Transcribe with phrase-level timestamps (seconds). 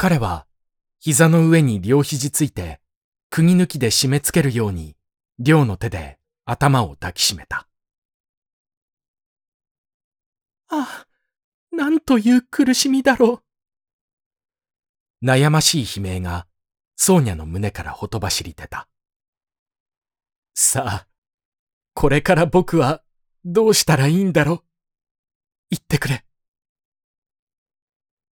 [0.00, 0.46] 彼は
[1.00, 2.80] 膝の上に両肘ついて、
[3.30, 4.94] 釘抜きで締め付けるように、
[5.40, 7.66] 両の手で頭を抱きしめた。
[10.68, 11.06] あ
[11.72, 13.42] あ、なんという苦しみだろ
[15.22, 15.26] う。
[15.26, 16.46] 悩ましい悲鳴が、
[16.94, 18.88] ソーニャの胸からほとばしり出た。
[20.54, 21.08] さあ、
[21.94, 23.02] これから僕は
[23.44, 24.62] どうしたらいいんだろう。
[25.70, 26.24] 言ってくれ。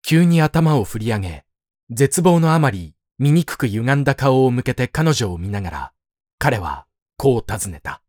[0.01, 1.45] 急に頭を振り上げ、
[1.93, 5.93] 絶望のあまり醜く歪んだ顔を向けて彼女を見ながら、
[6.39, 8.01] 彼はこう尋ねた。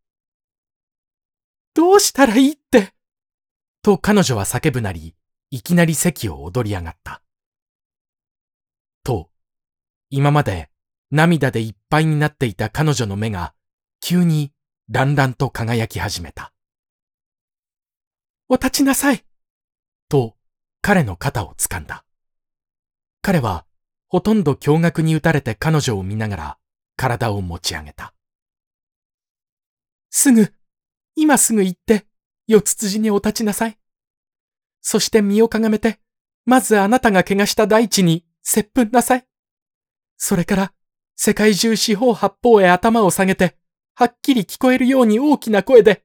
[1.74, 2.94] どうしたらいいって？
[3.82, 5.14] と彼女は叫ぶなり、
[5.50, 7.20] いきなり席を踊り上がった。
[9.02, 9.28] と、
[10.08, 10.70] 今まで
[11.10, 13.54] 涙でいっぱいになっていた彼女の目が、
[14.00, 14.52] 急に
[14.88, 16.54] だんだんと輝き始めた。
[18.48, 19.22] お立ちなさい
[20.08, 20.36] と、
[20.80, 22.04] 彼の肩を掴んだ。
[23.20, 23.66] 彼は、
[24.14, 26.58] ほとんど驚愕に打たれて彼女を見ながら、
[26.94, 28.14] 体を持ち上げた。
[30.08, 30.54] すぐ、
[31.16, 32.06] 今すぐ行って、
[32.46, 33.76] 四つ辻にお立ちなさい。
[34.80, 35.98] そして身をかがめて、
[36.44, 39.26] まずあなたが怪我した大地に接吻なさい。
[40.16, 40.72] それから、
[41.16, 43.56] 世界中四方八方へ頭を下げて、
[43.96, 46.04] はっきり聞こえるように大きな声で、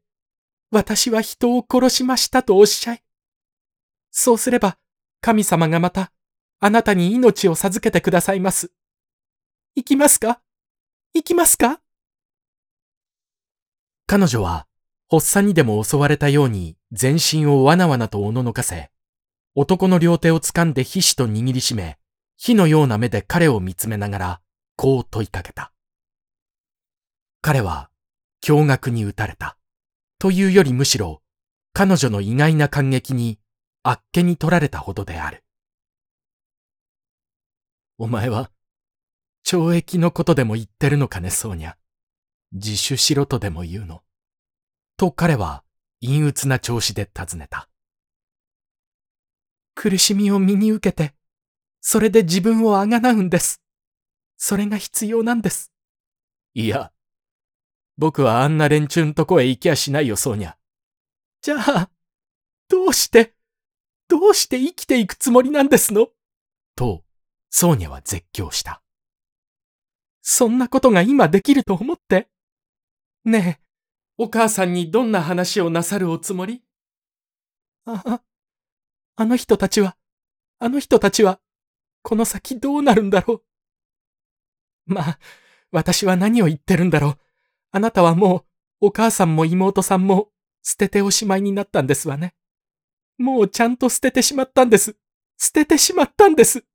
[0.72, 3.04] 私は人を殺しましたとおっしゃい。
[4.10, 4.80] そうすれば、
[5.22, 6.12] 神様がまた、
[6.62, 8.74] あなたに命を授けてくださいます。
[9.76, 10.42] 行きますか？
[11.14, 11.80] 行きますか？
[14.08, 14.68] 彼女は、
[15.10, 18.92] 発作にでも襲われたように全身をわなわなとおののかせ、
[19.56, 21.98] 男の両手を掴んでひしと握りしめ、
[22.36, 24.42] 火のような目で彼を見つめながら、
[24.76, 25.72] こう問いかけた。
[27.42, 27.90] 彼は、
[28.44, 29.58] 驚愕に打たれた。
[30.20, 31.22] というよりむしろ、
[31.72, 33.40] 彼女の意外な感激に、
[33.84, 35.46] あっけに取られたほどである。
[38.02, 38.50] お前は、
[39.46, 41.76] 懲役のことでも言ってるのかね、そうにゃ。
[42.54, 44.04] 自首しろとでも言うの。
[44.96, 45.66] と彼は
[46.02, 47.70] 陰鬱な調子で尋ねた。
[49.76, 51.14] 苦しみを身に受けて、
[51.82, 53.62] それで自分をあがなうんです。
[54.38, 55.74] それが必要なんです。
[56.54, 56.94] いや、
[57.98, 60.58] 僕はあんな連中んとこへ行きゃしないよ、そうにゃ。
[61.42, 61.90] じゃあ、
[62.70, 63.34] どうして、
[64.08, 66.08] どうして生きていくつもりなんですの？
[66.78, 67.04] と、
[67.50, 68.82] ソーニャは絶叫した。
[70.22, 72.30] そんなことが今できると思って。
[73.26, 73.66] ねえ、
[74.18, 76.62] お母さんにどんな話をなさるおつもり？
[77.86, 78.22] ああ、
[79.16, 79.98] あの人たちは、
[80.60, 81.40] あの人たちは、
[82.04, 83.42] この先どうなるんだろ
[84.88, 84.94] う？
[84.94, 85.20] まあ、
[85.72, 87.18] 私は何を言ってるんだろう。
[87.72, 88.46] あなたはも
[88.82, 90.30] う、お母さんも妹さんも、
[90.62, 92.36] 捨てておしまいになったんですわね。
[93.18, 94.96] もうちゃんと捨ててしまったんです。
[95.38, 96.66] 捨ててしまったんです。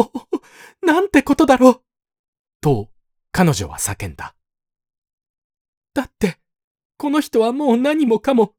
[0.00, 0.10] お、
[0.86, 1.82] なんてことだろう。
[2.60, 2.90] と、
[3.32, 4.34] 彼女は叫んだ。
[5.94, 6.38] だって、
[6.96, 8.54] この人はもう何もかも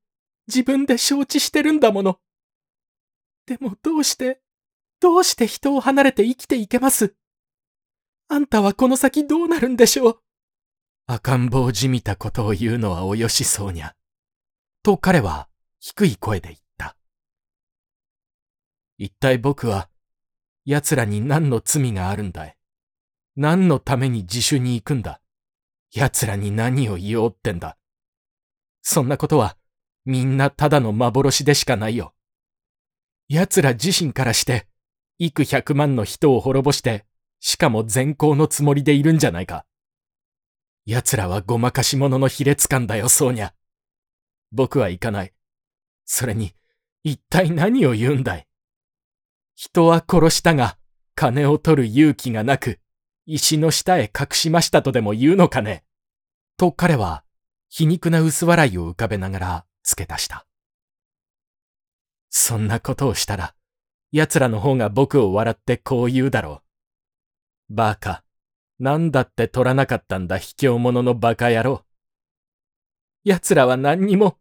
[0.47, 2.19] 自分で承知してるんだもの。
[3.45, 4.41] でもどうして、
[4.99, 7.15] どうして人を離れて生きていけます？
[8.27, 10.21] あんたはこの先どうなるんでしょう？
[11.07, 13.95] 赤ん坊じみたことを言うのはおよしそうにゃ。
[14.83, 16.95] と彼は低い声で言った。
[18.97, 19.89] 一体僕は
[20.65, 22.57] 奴らに何の罪があるんだい？
[23.35, 25.21] 何のために自首に行くんだ？
[25.93, 27.77] 奴らに何を言おうってんだ？
[28.81, 29.57] そんなことは、
[30.05, 32.13] みんなただの幻でしかないよ。
[33.27, 34.67] 奴ら自身からして、
[35.19, 37.05] 幾百万の人を滅ぼして、
[37.39, 39.65] しかも善行のつもりでいるんじゃないか。
[40.85, 43.53] 奴らはごまかし者の卑劣感だよ、そうにゃ。
[44.51, 45.33] 僕は行かない。
[46.05, 46.55] それに、
[47.03, 48.47] 一体何を言うんだい？
[49.61, 50.77] 人は殺したが、
[51.15, 52.79] 金を取る勇気がなく、
[53.25, 55.83] 石の下へ隠しましたとでも言うのかね？
[56.55, 57.25] と彼は
[57.67, 60.45] 皮肉な薄笑いを浮かべながら付け足した。
[62.29, 63.53] そんなことをしたら、
[64.13, 66.61] 奴らの方が僕を笑ってこう言うだろ
[67.69, 67.75] う。
[67.75, 68.23] バカ。
[68.79, 71.83] なんだって取らなかったんだ、卑怯者のバカ野郎。
[73.25, 74.37] 奴らは何にも、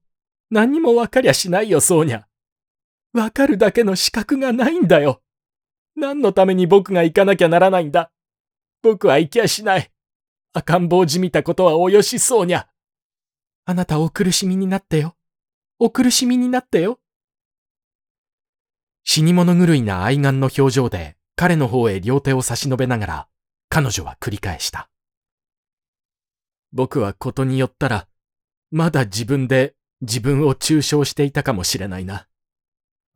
[0.48, 2.27] 何にもわかりゃしないよ、そうにゃ。
[3.12, 5.22] わかるだけの資格がないんだよ。
[5.96, 8.12] 何のために僕が行かなきゃならないんだ？
[8.82, 9.90] 僕は行きゃしない。
[10.52, 12.68] 赤ん坊じみたことはおよしそうにゃ。
[13.64, 15.16] あなたお苦しみになってよ。
[15.78, 17.00] お苦しみになってよ。
[19.04, 23.28] 死に物狂いな愛玩の表情で彼の方へ両手を差し伸べながら
[23.68, 24.90] 彼女は繰り返した。
[26.72, 28.06] 僕はことによったら、
[28.70, 32.26] まだ自分で自分を中傷していたかもしれないな。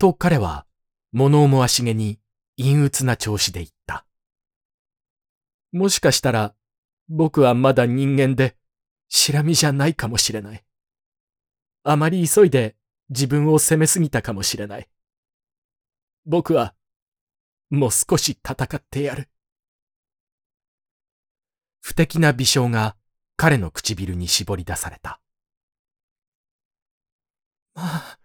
[0.02, 0.66] と彼は
[1.12, 2.18] 物思わしげに
[2.58, 4.04] 陰鬱な調子で言った。
[5.70, 6.56] もしかしたら、
[7.08, 8.56] 僕はまだ人間で、
[9.08, 10.64] しらみじゃないかもしれない。
[11.84, 12.74] あまり急いで
[13.10, 14.88] 自分を責めすぎたかもしれない。
[16.26, 16.74] 僕は、
[17.70, 19.28] もう少し戦ってやる。
[21.80, 22.96] 不敵な微笑が
[23.36, 25.20] 彼の唇に絞り出された。
[27.74, 28.18] まあ、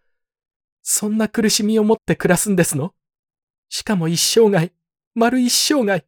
[0.89, 2.93] そんな苦しみを持って暮らすんですの？
[3.67, 4.71] しかも一生涯、
[5.15, 6.05] 丸一生涯。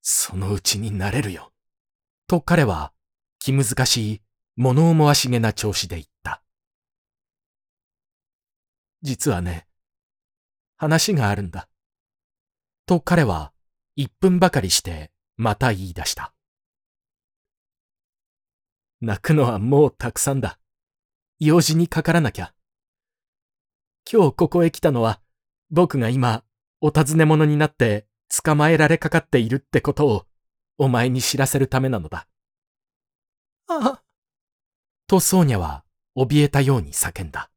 [0.00, 1.52] そのうちになれるよ。
[2.28, 2.92] と彼は
[3.40, 4.22] 気難しい
[4.54, 6.40] 物思わしげな調子で言った。
[9.02, 9.66] 実はね、
[10.76, 11.68] 話があるんだ。
[12.86, 13.52] と彼は
[13.96, 16.32] 一分ばかりしてまた言い出した。
[19.00, 20.60] 泣くのはもうたくさんだ。
[21.38, 22.54] 用事にかからなきゃ。
[24.10, 25.20] 今日ここへ来たのは、
[25.70, 26.44] 僕が今、
[26.80, 28.06] お尋ね者になって
[28.42, 30.26] 捕まえられかかっているってことを、
[30.78, 32.26] お前に知らせるためなのだ。
[33.68, 34.02] ああ。
[35.06, 35.84] とソーニャは、
[36.16, 37.50] 怯えたように叫んだ。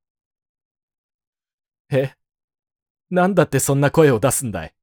[1.89, 2.15] え？
[3.09, 4.75] なんだってそんな声を出すんだい？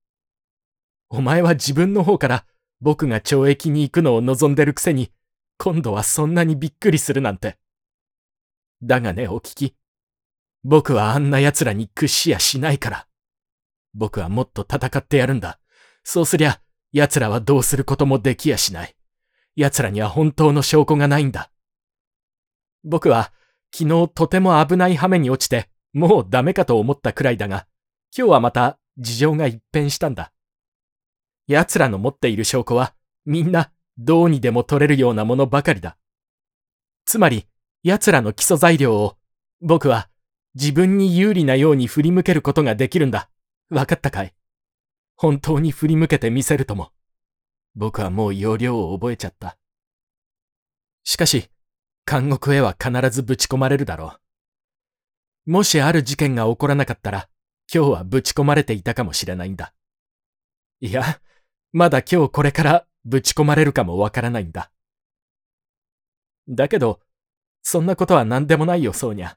[1.10, 2.46] お前は自分の方から
[2.80, 5.12] 僕が懲役に行くのを望んでるくせに、
[5.58, 7.58] 今度はそんなにびっくりするなんて。
[8.82, 9.74] だがね、お聞き。
[10.64, 13.06] 僕はあんな奴らに屈しやしないから。
[13.94, 15.58] 僕はもっと戦ってやるんだ。
[16.04, 16.60] そうすりゃ、
[16.92, 18.96] 奴らはどうすることもできやしない。
[19.54, 21.50] 奴らには本当の証拠がないんだ。
[22.84, 23.32] 僕は、
[23.74, 27.66] 昨日とても危ない羽目に落ちて、もうダメかと思ったくらいだが、
[28.16, 30.32] 今日はまた事情が一変したんだ。
[31.46, 32.94] 奴らの持っている証拠は、
[33.24, 35.96] みんなどうにでも取れるようなものばかりだ。
[37.04, 37.46] つまり、
[37.86, 39.16] 奴らの基礎材料を、
[39.60, 40.10] 僕は
[40.56, 43.30] 自分に有利なように振り向けることができるんだ。
[43.70, 44.34] わかったかい？
[45.14, 46.90] 本当に振り向けてみせるとも。
[47.76, 49.56] 僕はもう要領を覚えちゃった。
[51.04, 51.48] しかし、
[52.04, 54.18] 監獄へは必ずぶち込まれるだろ
[55.46, 55.52] う。
[55.52, 57.28] もしある事件が起こらなかったら、
[57.72, 59.72] 今日はぶち込まれていたかもしれないんだ。
[60.80, 61.20] いや、
[61.72, 64.72] まだ今日これからぶち込まれるかもわからないんだ。
[66.48, 66.98] だけど、
[67.68, 69.36] そんなことは何でもないよ、そうにゃ。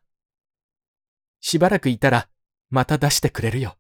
[1.39, 2.29] しばらくいたら、
[2.69, 3.75] また出してくれるよ。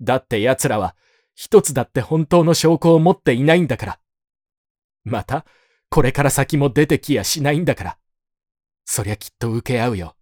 [0.00, 0.96] だって奴らは、
[1.36, 4.00] 一つだって本当の証拠を持っていないんだから。
[5.04, 5.46] また、
[5.90, 7.98] これから先も出てきやしないんだから。
[8.84, 10.16] そりゃきっと受け合うよ。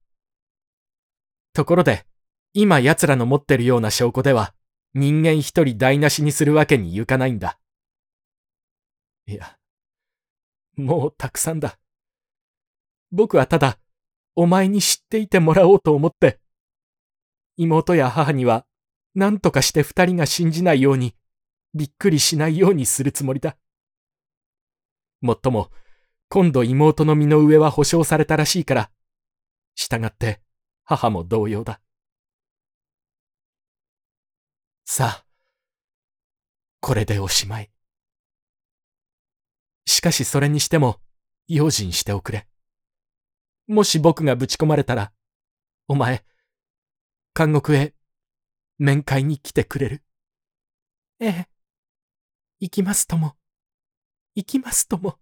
[1.55, 2.05] ところで、
[2.53, 4.55] 今奴らの持ってるような証拠では、
[4.93, 7.59] 人間一人台無しにするわけにいかないんだ。
[9.27, 9.57] いや、
[10.77, 11.79] もうたくさんだ。
[13.11, 13.79] 僕はただ、
[14.37, 16.41] お前に知っていてもらおうと思って、
[17.57, 18.67] 妹や母には、
[19.15, 21.15] 何とかして二人が信じないように、
[21.75, 23.57] びっくりしないようにするつもりだ。
[25.21, 25.71] もっとも、
[26.29, 28.91] 今度妹の身の上は保証されたらしいから、
[29.75, 30.41] 従って
[30.85, 31.81] 母も同様だ。
[34.85, 35.25] さあ、
[36.81, 37.71] これでおしまい。
[39.87, 41.01] しかしそれにしても、
[41.49, 42.47] 用心しておくれ。
[43.69, 45.13] もし僕がぶち込まれたら、
[45.89, 46.25] お前、
[47.35, 47.95] 監獄へ
[48.79, 50.03] 面会に来てくれる？
[51.21, 51.49] ええ。
[52.61, 53.37] 行きますとも。
[54.35, 55.19] 行きますとも。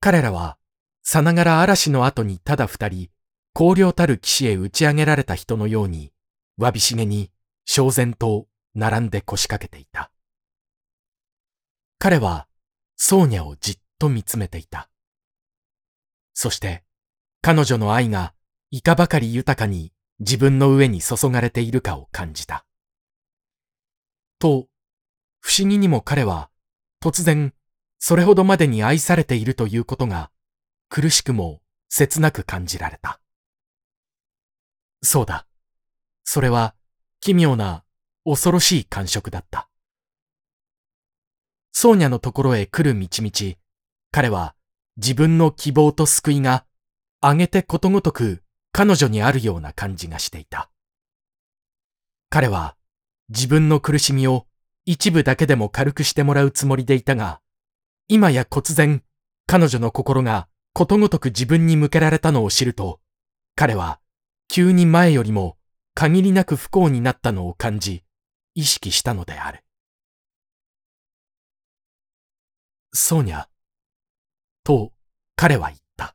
[0.00, 0.58] 彼らは、
[1.02, 3.08] さながら嵐の後にただ二人、
[3.54, 6.12] 荒涼たる岸へ打ち上げられた人のように、
[6.58, 7.32] わびしげに、
[7.66, 10.12] 焦然と並んで腰掛けていた。
[11.98, 12.48] 彼は、
[12.96, 14.90] ソーニャをじっと見つめていた。
[16.40, 16.84] そして、
[17.42, 18.32] 彼女の愛が
[18.70, 22.64] いかばかり豊かに自分の上に注がれているかを感じた。
[24.38, 24.68] と、
[25.40, 26.48] 不思議にも彼は、
[27.02, 27.54] 突然、
[27.98, 30.30] それほどまでに愛されているということが、
[30.88, 33.20] 苦しくも切なく感じられた。
[35.02, 35.44] そうだ。
[36.22, 36.76] それは、
[37.18, 37.82] 奇妙な、
[38.24, 39.68] 恐ろしい感触だった。
[41.72, 43.56] ソーニャのところへ来る道々、
[44.12, 44.54] 彼は
[44.98, 46.66] 自分の希望と救いが、
[47.20, 50.70] あげてことごとく彼女にあるような感じがしていた。
[52.30, 52.76] 彼は
[53.28, 54.46] 自分の苦しみを
[54.84, 57.40] 一部だけでも軽くしてもらうつもりでいたが、
[58.08, 59.02] 今や忽然
[59.46, 63.00] 彼女の心がことごとく自分に向けられたのを知ると、
[63.54, 64.00] 彼は
[64.48, 65.58] 急に前よりも
[65.94, 68.02] 限りなく不幸になったのを感じ、
[68.54, 69.64] 意識したのである。
[72.92, 73.46] ソーニャ、
[74.68, 74.92] と
[75.34, 76.14] 彼は言った。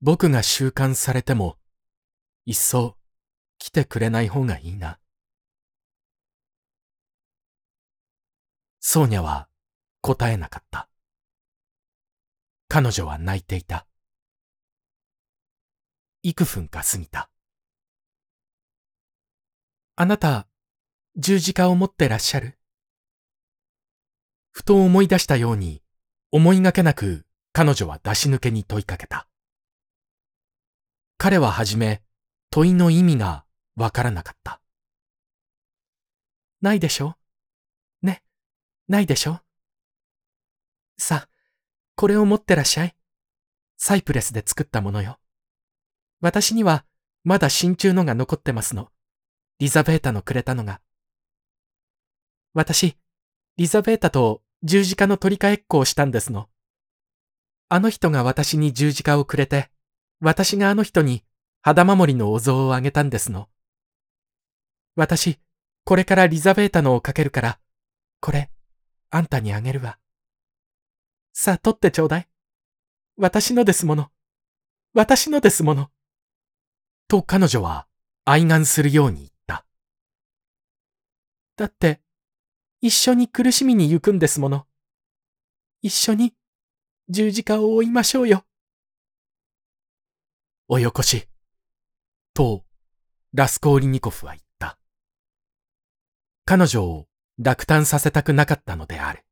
[0.00, 1.58] 僕が収監されても、
[2.46, 2.96] いっそ
[3.58, 4.98] 来てくれない方がいいな。
[8.80, 9.50] ソーニャは
[10.00, 10.88] 答えなかった。
[12.68, 13.86] 彼女は泣いていた。
[16.22, 17.28] 幾分か過ぎた。
[19.96, 20.48] あなた、
[21.16, 22.58] 十字架を持ってらっしゃる？
[24.52, 25.82] ふと思い出したように、
[26.36, 27.24] 思いがけなく
[27.54, 29.26] 彼女は出し抜けに問いかけた。
[31.16, 32.02] 彼ははじめ、
[32.50, 34.60] 問いの意味がわからなかった。
[36.60, 37.16] ないでしょ？
[38.02, 38.22] ね、
[38.86, 39.40] ないでしょ？
[40.98, 41.28] さあ、
[41.94, 42.94] これを持ってらっしゃい。
[43.78, 45.18] サイプレスで作ったものよ。
[46.20, 46.84] 私には
[47.24, 48.90] まだ真鍮のが残ってますの。
[49.58, 50.82] リザベータのくれたのが。
[52.52, 52.98] 私、
[53.56, 56.48] リザベータと十字架の取り替えっこをしたんですの。
[57.68, 59.70] あの人が私に十字架をくれて、
[60.20, 61.24] 私があの人に
[61.62, 63.48] 肌守りのお像をあげたんですの。
[64.94, 65.38] 私、
[65.84, 67.58] これからリザベータのをかけるから、
[68.20, 68.50] これ、
[69.10, 69.98] あんたにあげるわ。
[71.32, 72.28] さあ、取ってちょうだい。
[73.16, 74.10] 私のですもの。
[74.94, 75.90] 私のですもの。
[77.08, 77.86] と彼女は
[78.24, 79.66] 愛願するように言った。
[81.56, 82.00] だって、
[82.80, 84.66] 一緒に苦しみに行くんですもの。
[85.82, 86.34] 一緒に
[87.08, 88.44] 十字架を追いましょうよ。
[90.68, 91.28] およこし。
[92.34, 92.64] と、
[93.32, 94.78] ラスコーリニコフは言った。
[96.44, 97.06] 彼女を
[97.38, 99.24] 落胆させたくなかったのである。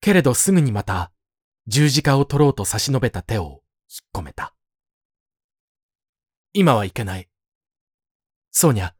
[0.00, 1.12] けれどすぐにまた
[1.68, 4.54] 十字架を取ろうと差し伸べた手を引っ込めた。
[6.52, 7.28] 今はいけない。
[8.50, 8.92] ソーニャ、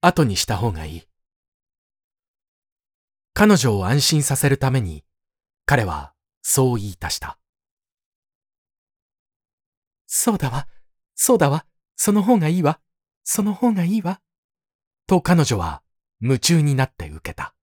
[0.00, 1.09] 後にした方がいい。
[3.42, 5.02] 彼女を安心させるために、
[5.64, 7.38] 彼はそう言い出した。
[10.06, 10.68] そうだわ、
[11.14, 11.64] そうだわ、
[11.96, 12.80] その方がいいわ、
[13.24, 14.20] その方がいいわ。
[15.06, 15.80] と彼女は
[16.20, 17.54] 夢中になって受けた。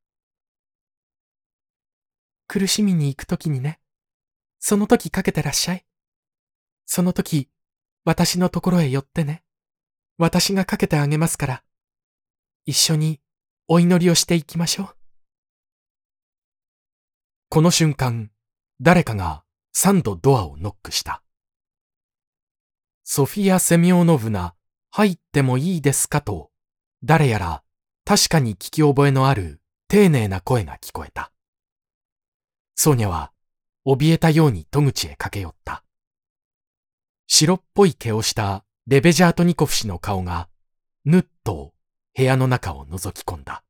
[2.48, 3.79] 苦しみに行くときにね、
[4.57, 5.86] その時かけてらっしゃい。
[6.88, 7.50] その時、
[8.03, 9.43] 私のところへ寄ってね。
[10.17, 11.63] 私がかけてあげますから、
[12.65, 13.22] 一緒に
[13.67, 14.97] お祈りをしていきましょう。
[17.50, 18.30] この瞬間、
[18.82, 21.24] 誰かが三度ドアをノックした。
[23.06, 24.54] ソフィア・セミオノブナ、
[24.92, 26.20] 入ってもいいですか？
[26.20, 26.51] と、
[27.06, 27.63] 誰やら
[28.04, 31.32] 確かに聞き覚えのある丁寧な声が聞こえた。
[32.75, 33.32] ソーニャは
[33.86, 35.86] 怯えたように戸口へ駆け寄った。
[37.27, 40.50] 白っぽい毛をしたレベジャートニコフ氏の顔が
[41.06, 41.74] ぬっと
[42.13, 43.63] 部屋の中を覗き込んだ。